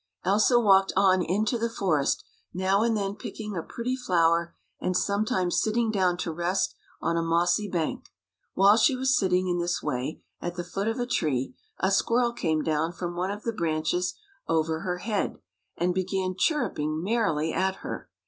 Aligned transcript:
Elsa 0.25 0.59
walked 0.59 0.91
on 0.95 1.21
into 1.21 1.59
the 1.59 1.69
forest, 1.69 2.23
now 2.55 2.81
and 2.81 2.97
then 2.97 3.13
picking 3.15 3.55
a 3.55 3.61
pretty 3.61 3.95
flower, 3.95 4.55
and 4.79 4.97
sometimes 4.97 5.61
sitting 5.61 5.91
down 5.91 6.17
to 6.17 6.31
rest 6.31 6.73
on 7.03 7.17
a 7.17 7.21
mossy 7.21 7.69
bank. 7.69 8.09
While 8.55 8.77
she 8.77 8.95
was 8.95 9.15
sitting 9.15 9.47
in 9.47 9.59
this 9.59 9.83
way 9.83 10.23
at 10.41 10.55
the 10.55 10.63
foot 10.63 10.87
of 10.87 10.99
a 10.99 11.05
tree, 11.05 11.53
a 11.79 11.91
squirrel 11.91 12.33
came 12.33 12.63
down 12.63 12.93
from 12.93 13.15
one 13.15 13.29
of 13.29 13.43
the 13.43 13.53
branches 13.53 14.15
over 14.47 14.79
her 14.79 14.97
head, 14.97 15.37
and 15.77 15.93
began 15.93 16.33
chirruping 16.35 17.03
merrily 17.03 17.53
at 17.53 17.75
her. 17.85 18.09